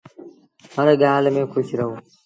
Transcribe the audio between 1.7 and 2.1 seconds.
رهو